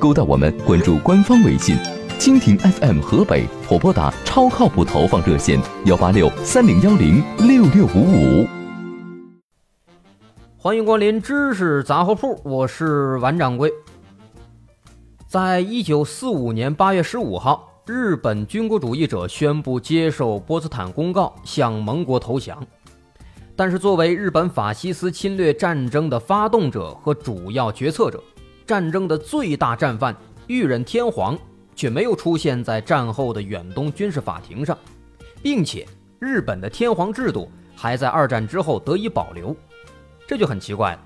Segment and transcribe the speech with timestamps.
[0.00, 1.76] 勾搭我们，关注官方微信。
[2.18, 8.46] 蜻蜓 FM 河北或拨打超靠谱投放热线幺八六三零幺零六六五五。
[10.56, 13.70] 欢迎光临知识杂货铺，我是王掌柜。
[15.26, 22.66] 在一九四五年八月十五号，日本军国主义者宣布接受波茨坦公告，向盟国投降。
[23.54, 28.22] 但是，作为日本法西斯侵略战争的发动者和主要决策者，
[28.70, 30.16] 战争的最大战犯
[30.46, 31.36] 裕仁天皇。
[31.76, 34.76] 却没有出现在战后的远东军事法庭上，
[35.42, 35.86] 并且
[36.18, 39.56] 日本的天皇制度还在二战之后得以保留，
[40.28, 41.00] 这就很奇怪了。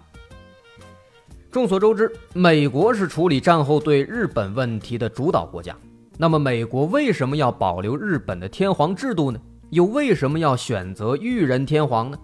[1.53, 5.77] 众所周知，美国是处理战后对日本问题的主导国家，
[6.19, 9.41] 那么美国为什么要保留日本的天皇制度呢？
[9.70, 12.19] 又为什么要选择裕仁天皇呢？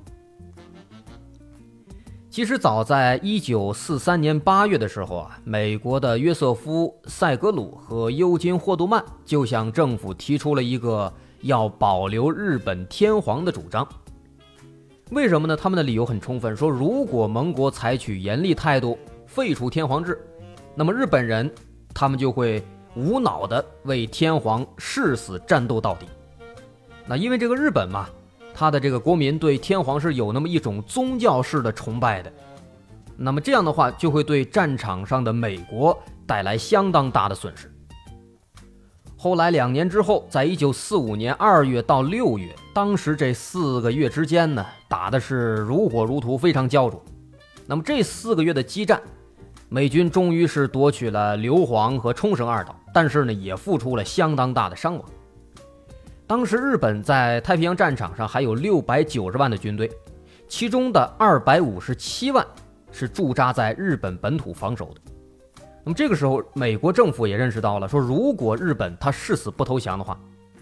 [2.41, 13.87] 其实早在一九四三年八月的时候啊，美国的约瑟夫·塞格鲁和尤金·霍杜曼就向政府提出了一个要保留日本天皇的主张。
[15.11, 15.55] 为什么呢？
[15.55, 20.19] 他们的理由很充分，说如果盟国采取严厉态度废除天皇制，
[20.75, 21.53] 那么日本人
[21.93, 22.65] 他们就会
[22.97, 26.07] 无脑的为天皇誓死战斗到底。
[27.05, 28.09] 那因为这个日本嘛。
[28.61, 32.31] 他的这个国民对天皇是有那么一种宗教式的崇拜的，
[33.17, 37.73] 那么这样的话就会对战场上的美国带来相当大的损失。
[39.17, 47.03] 后来两年之后，在一九四五年二月到六月，当时这四个月之间呢，打的是如火如荼，非常焦灼。
[47.67, 49.01] 那么这四个月的激战，
[49.71, 55.05] 美军终于是夺取了硫磺和冲绳二岛，但是呢，也付出了相当大的伤亡。
[56.31, 59.91] 当时日本在太平洋战场上还有六百九十万的军队，
[60.47, 62.47] 其中的二百五十七万
[62.93, 65.01] 是驻扎在日本本土防守的。
[65.83, 70.17] 那么这个时候，美国政府也认识到了，说如果日本他誓死不投降的话，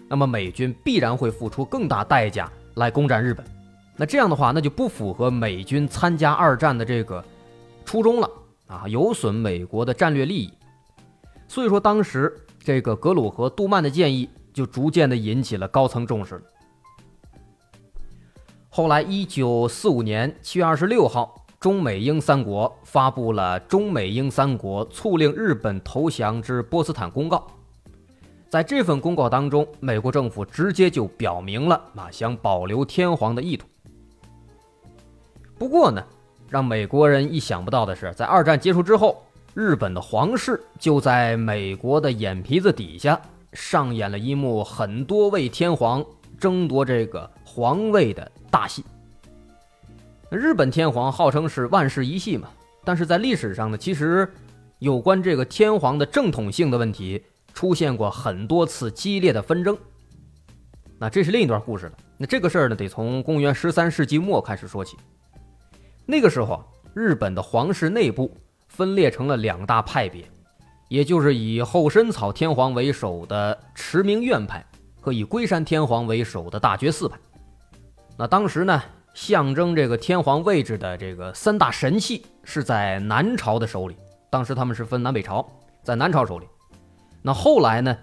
[0.07, 3.45] 那么美军必然会付出更大代价来攻占日本。
[3.95, 7.23] 那这样的话，那就不符合美军参加二战的这个
[7.85, 8.27] 初衷了
[8.65, 10.51] 啊，有损美国的战略利益。
[11.47, 14.27] 所以说，当时这个格鲁和杜曼的建议。
[14.59, 16.41] 就逐渐的引起了高层重视了。
[18.67, 27.37] 后来，一九四五年七月二十六号，中美英三国发布了《中美英三国促令日本投降之波茨坦公告》。
[28.49, 33.65] 在这份公告当中，美国政府直接就表明了啊想保留天皇的意图。
[35.57, 36.03] 不过呢，
[36.49, 43.17] 让美国人意想不到的是，在二战结束之后，日本的皇室就在美国的眼皮子底下。
[43.53, 46.05] 上演了一幕很多位天皇
[46.37, 48.83] 争夺这个皇位的大戏。
[50.29, 52.49] 日本天皇号称是万世一系嘛，
[52.83, 54.31] 但是在历史上呢，其实
[54.77, 57.23] 有关这个天皇的正统性的问题
[57.53, 59.77] 出现过很多次激烈的纷争。
[60.99, 61.93] 那这是另一段故事了。
[62.17, 64.97] 那这个事儿呢，得从公元十三世纪末开始说起。
[66.05, 68.35] 那个时候，日本的皇室内部
[68.67, 70.29] 分裂成了两大派别。
[70.89, 74.65] 也就是以后深草天皇为首的持明院派
[74.99, 77.17] 和以龟山天皇为首的大觉寺派。
[78.17, 78.81] 那当时呢，
[79.13, 83.95] 象征这个天皇位置的这个三大神器是在南朝的手里。
[84.31, 85.47] 当时他们是分南北朝，
[85.83, 86.47] 在南朝手里。
[87.21, 87.95] 那后来呢，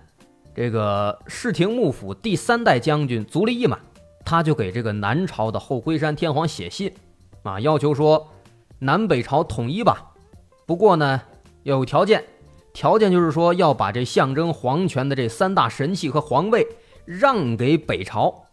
[0.55, 3.81] 这个室町幕府第三代将军足利义满，
[4.25, 6.93] 他就给这个南朝的后龟山天皇写信，
[7.43, 8.29] 啊，要求说
[8.79, 10.13] 南北朝统一吧。
[10.67, 11.21] 不过呢，
[11.65, 12.25] 要有条件。
[12.77, 16.69] 条件就是说要把这象征皇权的这三大神器和皇位
[17.07, 18.45] 让给北朝，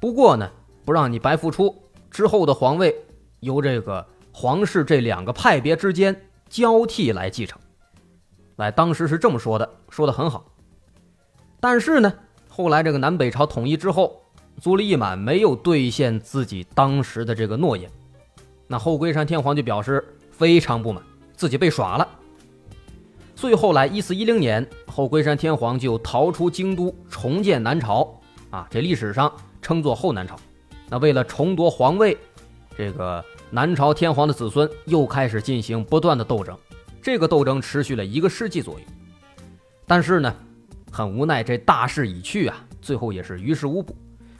[0.00, 0.50] 不过呢，
[0.86, 1.76] 不让你白付出，
[2.10, 2.96] 之后的皇位
[3.40, 6.18] 由这个皇室这两个派别之间
[6.48, 7.60] 交替来继承。
[8.56, 10.46] 来，当时是这么说的，说的很好。
[11.60, 12.10] 但是呢，
[12.48, 14.22] 后来这个南北朝统一之后，
[14.62, 17.90] 足利义满没有兑现自己当时的这个诺言，
[18.66, 21.04] 那后龟山天皇就表示非常不满，
[21.36, 22.08] 自己被耍了。
[23.42, 28.08] 最后来，一四一零年，后龟山天皇就逃出京都，重建南朝。
[28.50, 30.36] 啊，这历史上称作后南朝。
[30.88, 32.16] 那为了重夺皇位，
[32.78, 36.56] 这个南朝天皇的子孙又开始进行不断的斗争。
[37.02, 38.86] 这个斗争持续了一个世纪左右。
[39.88, 40.32] 但是呢，
[40.92, 43.92] 很无奈，这大势已去啊，最后也是于事无补。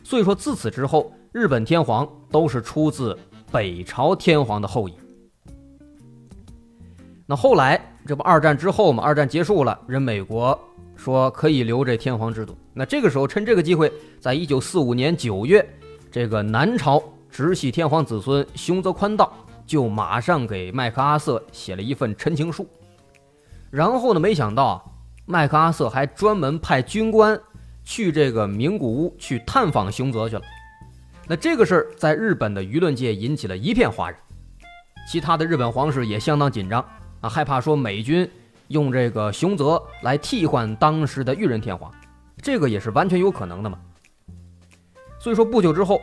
[0.05, 3.19] 所以说，自此之后，日本天皇都是出自
[3.51, 4.95] 北朝天皇的后裔。
[7.27, 9.03] 那后来，这不二战之后嘛？
[9.03, 10.59] 二战结束了，人美国
[10.97, 12.57] 说可以留这天皇制度。
[12.75, 15.65] 那这个时候，趁这个机会，在一九四五年九月，
[16.11, 19.33] 这个南朝直系天皇子孙熊泽宽道
[19.65, 22.67] 就马上给麦克阿瑟写了一份陈情书。
[23.71, 24.85] 然后呢，没想到
[25.25, 27.41] 麦克阿瑟还专门派军官
[27.85, 30.43] 去这个名古屋去探访熊泽去了。
[31.29, 34.19] 那这个事儿在日本的舆论界引起了一片哗然，
[35.09, 36.85] 其他的日本皇室也相当紧张。
[37.23, 38.29] 啊，害怕说美军
[38.69, 41.91] 用这个熊泽来替换当时的裕仁天皇，
[42.43, 43.79] 这个也是完全有可能的嘛。
[45.21, 46.03] 所以说不久之后，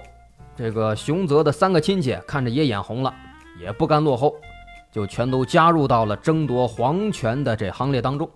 [0.56, 3.14] 这个熊泽的三个亲戚看着也眼红了，
[3.60, 4.34] 也不甘落后，
[4.94, 8.30] 就全都加入到了争夺皇权的这行列当中。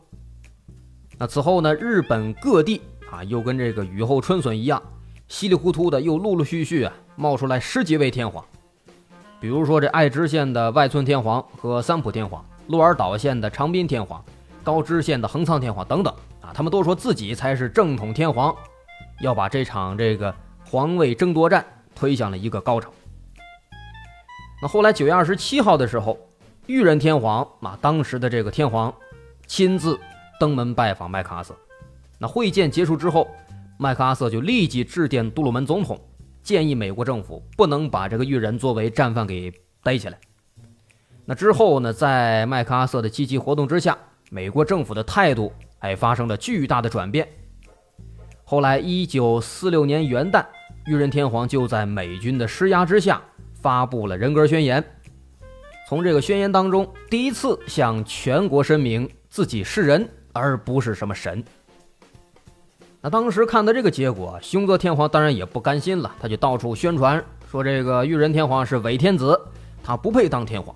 [1.17, 4.83] 那此后呢，日本各地啊，又跟这个雨后春笋一样，
[5.29, 8.43] 稀里糊涂的又陆陆续续啊冒出来十几位天皇，
[9.39, 12.43] 比如说这爱知县的外村天皇和三浦天皇。
[12.67, 14.23] 鹿儿岛县的长滨天皇，
[14.63, 18.55] 高知县的横仓天皇等等啊，他们都说自己才是正统天皇，
[19.21, 20.33] 要把这场这个
[20.65, 22.89] 皇位争夺战推向了一个高潮。
[24.61, 26.17] 那后来九月二十七号的时候，
[26.67, 28.93] 裕仁天皇啊，当时的这个天皇
[29.45, 29.99] 亲自
[30.39, 31.53] 登门拜访麦克阿瑟。
[32.17, 33.27] 那会见结束之后，
[33.77, 35.99] 麦克阿瑟就立即致电杜鲁门总统，
[36.41, 39.51] 建议美国政府不能把这个裕仁作为战犯给
[39.83, 40.17] 逮起来。
[41.25, 43.97] 那之后呢，在麦克阿瑟的积极活动之下，
[44.29, 47.27] 美国政府的态度还发生了巨大的转变。
[48.43, 50.45] 后来，一九四六年元旦，
[50.85, 53.21] 裕仁天皇就在美军的施压之下
[53.53, 54.83] 发布了人格宣言。
[55.87, 61.41] 从这个宣言当中，第一次向全国声明自己是人，而不是什么神。
[62.99, 69.39] 那当时看到这个结果，凶泽天皇当然也不甘心了，他就到处宣传说这个裕仁天皇是伪天子，
[69.81, 70.75] 他不配当天皇。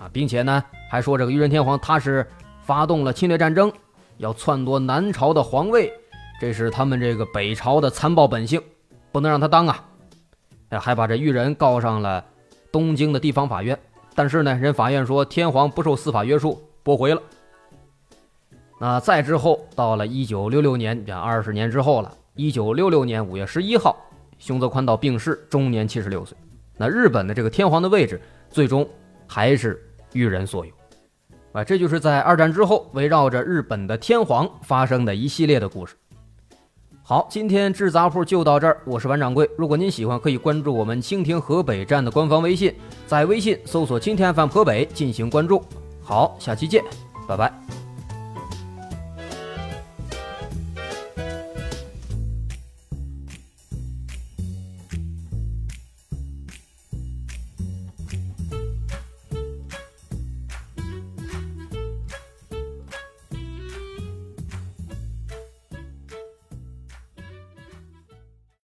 [0.00, 2.26] 啊，并且呢，还说这个裕仁天皇他是
[2.62, 3.70] 发动了侵略战争，
[4.16, 5.92] 要篡夺南朝的皇位，
[6.40, 8.62] 这是他们这个北朝的残暴本性，
[9.12, 9.84] 不能让他当啊！
[10.70, 12.24] 还把这裕仁告上了
[12.72, 13.78] 东京的地方法院，
[14.14, 17.20] 但是呢，人法院说天皇不受司法约束，驳回了。
[18.80, 23.94] 那再之后，到了一九六六年，讲二十年之后了，一九六六年五月十一号，
[24.38, 26.34] 熊泽宽道病逝，终年七十六岁。
[26.78, 28.18] 那日本的这个天皇的位置，
[28.48, 28.88] 最终
[29.26, 29.78] 还是。
[30.12, 30.72] 育人所有，
[31.52, 35.96] 啊，这就是在二战之后围绕着日本的天皇发生的一系列的故事。
[37.02, 39.48] 好，今天制杂铺就到这儿，我是王掌柜。
[39.58, 42.72] 如果您喜欢，可以关注我们蜻蜓河北站的官方微信，
[43.06, 45.60] 在微信搜索“蜻蜓 FM 河北”进行关注。
[46.00, 46.84] 好，下期见，
[47.26, 47.79] 拜拜。